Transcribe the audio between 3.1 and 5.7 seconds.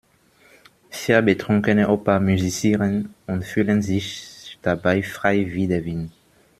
und fühlen sich dabei frei wie